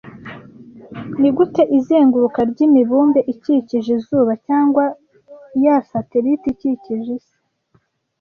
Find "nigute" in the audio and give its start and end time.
1.19-1.63